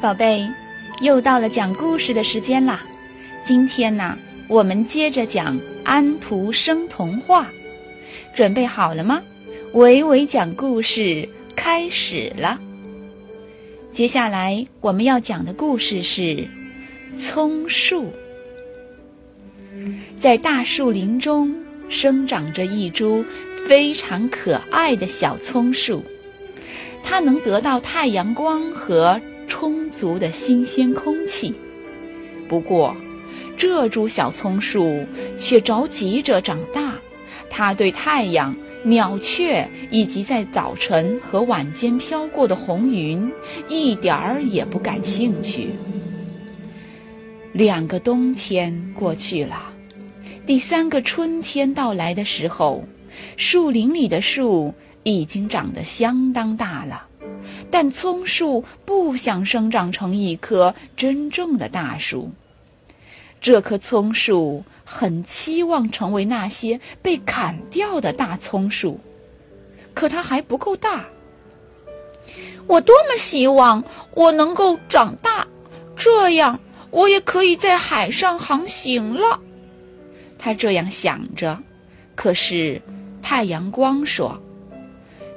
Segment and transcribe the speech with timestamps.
[0.00, 0.48] 宝贝，
[1.00, 2.80] 又到了讲故事的时间啦！
[3.44, 7.48] 今天呢，我们接着讲安徒生童话，
[8.32, 9.20] 准备好了吗？
[9.72, 12.60] 维维讲故事开始了。
[13.92, 16.46] 接下来我们要讲的故事是
[17.18, 18.12] 葱树。
[20.20, 21.52] 在大树林中
[21.88, 23.24] 生长着一株
[23.66, 26.04] 非常可爱的小葱树，
[27.02, 29.20] 它能得到太阳光和。
[29.48, 31.52] 充足的新鲜空气。
[32.48, 32.96] 不过，
[33.56, 35.04] 这株小葱树
[35.36, 36.94] 却着急着长大。
[37.50, 43.30] 它对太阳、鸟雀以及在早晨和晚间飘过的红云
[43.68, 45.70] 一点儿也不感兴趣。
[47.52, 49.72] 两个冬天过去了，
[50.46, 52.84] 第三个春天到来的时候，
[53.36, 54.72] 树林里的树
[55.02, 57.07] 已经长得相当大了。
[57.70, 62.30] 但葱树不想生长成一棵真正的大树。
[63.40, 68.98] 这棵葱树很期望成为那些被砍掉的大葱树，
[69.94, 71.04] 可它还不够大。
[72.66, 75.46] 我多么希望我能够长大，
[75.96, 76.58] 这样
[76.90, 79.40] 我也可以在海上航行了。
[80.38, 81.58] 他这样想着。
[82.14, 82.82] 可是，
[83.22, 84.40] 太阳光说。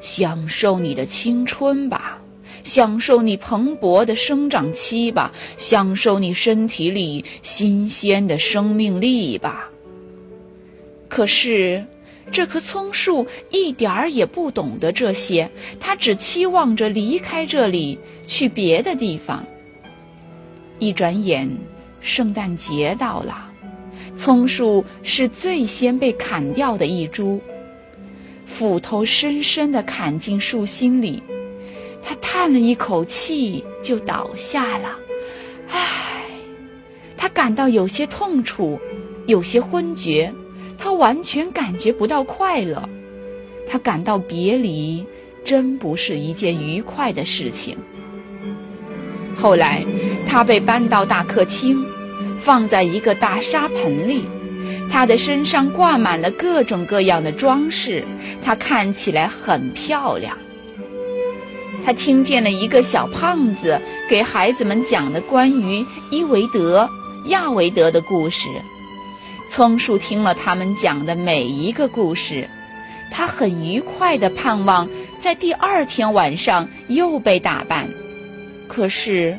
[0.00, 2.18] 享受你的青春吧，
[2.62, 9.68] 享受你蓬勃的生长期吧，享受你身体里新鲜的生命力吧。
[11.08, 11.84] 可是，
[12.30, 19.44] 这棵葱树一点儿也不懂得这些，它只期望着离开这里，去别的地方。
[20.78, 21.50] 一转眼，
[22.00, 23.50] 圣诞节到了，
[24.16, 27.40] 葱树是最先被砍掉的一株。
[28.46, 31.22] 斧头深深地砍进树心里，
[32.02, 34.98] 他叹了一口气，就倒下了。
[35.70, 36.24] 唉，
[37.16, 38.80] 他感到有些痛楚，
[39.26, 40.32] 有些昏厥，
[40.78, 42.88] 他完全感觉不到快乐。
[43.68, 45.06] 他感到别离
[45.44, 47.76] 真不是一件愉快的事情。
[49.36, 49.84] 后来，
[50.26, 51.84] 他被搬到大客厅，
[52.38, 54.24] 放在一个大沙盆里。
[54.90, 58.04] 他的身上挂满了各种各样的装饰，
[58.42, 60.36] 他看起来很漂亮。
[61.84, 66.88] 他听见了一个小胖子给孩子们讲的关于伊维德、
[67.26, 68.48] 亚维德的故事。
[69.48, 72.48] 松树听了他们讲的每一个故事，
[73.10, 74.88] 他很愉快地盼望
[75.18, 77.88] 在第二天晚上又被打扮。
[78.68, 79.36] 可是，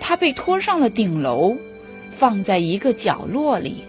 [0.00, 1.56] 他被拖上了顶楼，
[2.10, 3.84] 放在一个角落里。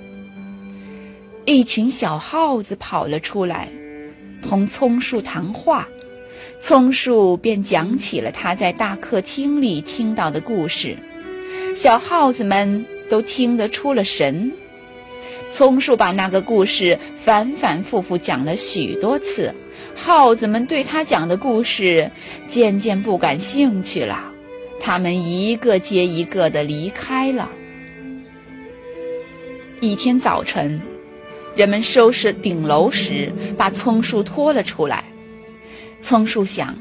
[1.45, 3.69] 一群小耗子跑了出来，
[4.43, 5.87] 同松树谈话，
[6.67, 10.97] 松树便讲起了他在大客厅里听到的故事。
[11.75, 14.51] 小耗子们都听得出了神。
[15.51, 19.53] 松树把那个故事反反复复讲了许多次，
[19.93, 22.09] 耗子们对他讲的故事
[22.47, 24.31] 渐渐不感兴趣了，
[24.79, 27.47] 他们一个接一个的离开了。
[29.81, 30.81] 一天早晨。
[31.55, 35.05] 人们收拾顶楼时，把葱树拖了出来。
[36.05, 36.75] 松树想，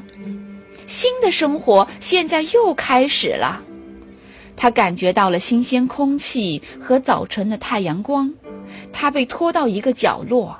[0.85, 3.63] 新的生活现在又开始了。
[4.55, 8.31] 他感觉到了新鲜空气和早晨的太阳光。
[8.93, 10.59] 他被拖到一个角落。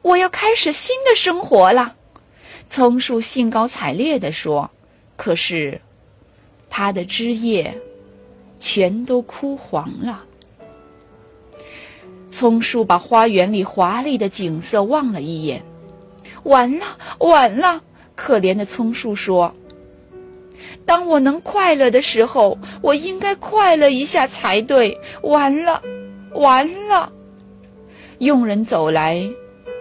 [0.00, 1.94] 我要开始新的生活了，
[2.70, 4.70] 松树兴高采烈地说。
[5.14, 5.78] 可是，
[6.70, 7.78] 它的枝叶
[8.58, 10.24] 全都枯黄了。
[12.30, 15.62] 松树把花园里华丽的景色望了一眼，
[16.48, 16.86] 完了，
[17.18, 17.82] 完了！
[18.14, 19.54] 可怜的葱树说
[20.84, 24.98] ：“当我能快乐的时候，我应该快乐一下才对。
[25.22, 25.80] 完了，
[26.32, 27.12] 完了！”
[28.18, 29.22] 佣人走来，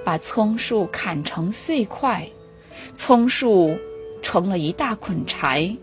[0.03, 2.27] 把葱树砍成碎块，
[2.95, 3.75] 葱树
[4.21, 5.73] 成了一大捆柴，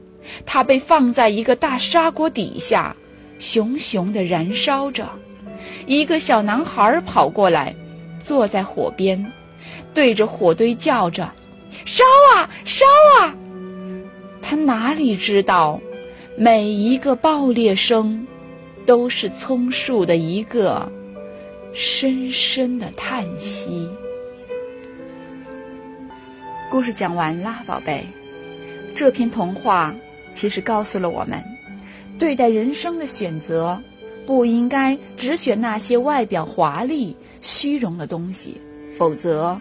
[0.47, 2.95] 它被放在一个大砂锅底下，
[3.39, 5.09] 熊熊地燃烧着。
[5.87, 7.75] 一个小男孩跑过来，
[8.23, 9.33] 坐在火边，
[9.93, 11.33] 对着火堆叫着
[11.87, 12.85] ：“烧啊，烧
[13.21, 13.35] 啊！”
[14.43, 15.81] 他哪里知道，
[16.37, 18.27] 每一个爆裂声，
[18.87, 20.91] 都是葱树的一个
[21.73, 23.89] 深深的叹息。
[26.71, 28.05] 故事讲完啦，宝贝。
[28.97, 29.95] 这篇童话
[30.33, 31.43] 其实告诉了我们，
[32.19, 33.81] 对待人生的选择。
[34.27, 38.59] 不应该只选那些外表华丽、虚荣的东西，
[38.97, 39.59] 否则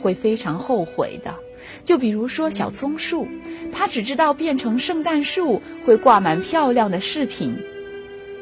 [0.00, 1.34] 会非常后悔的。
[1.82, 3.26] 就比如说小松树，
[3.72, 7.56] 它只知道变成圣诞树会挂满漂亮的饰品，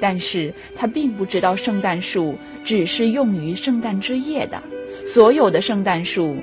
[0.00, 4.60] 但是它并不知道圣诞树只是用于圣诞之夜的。
[5.06, 6.36] 所有的圣诞树，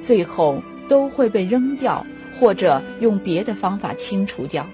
[0.00, 2.04] 最后都会被扔掉，
[2.38, 4.66] 或者用别的方法清除掉。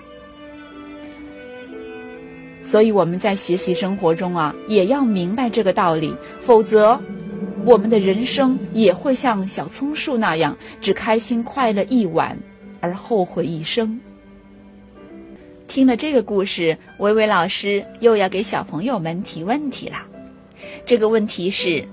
[2.62, 7.00] 所以我们在学习生活中啊，也要明白这个道理，否则，
[7.68, 12.34] 我们的人生也会像小葱树那样，只开心快乐一晚，
[12.80, 14.00] 而后悔一生。
[15.66, 19.98] 听了这个故事，维维老师又要给小朋友们提问题了。
[20.86, 21.86] 这个问题是。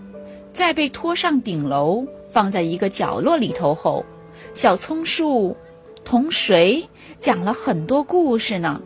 [0.53, 4.05] 在被拖上顶楼，放在一个角落里头后，
[4.53, 5.53] 小葱树
[6.05, 6.81] 同谁
[7.19, 8.81] 讲了很多故事呢？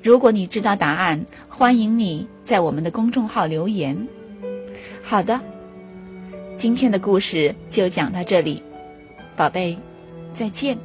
[0.00, 4.06] 如果你知道答案，欢迎你在我们的公众号留言。
[5.02, 5.40] 好的，
[6.62, 8.62] 今天的故事就讲到这里，
[9.34, 9.76] 宝贝，
[10.32, 10.78] 再见。